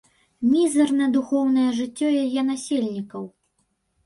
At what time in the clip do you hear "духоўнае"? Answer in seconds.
1.17-1.67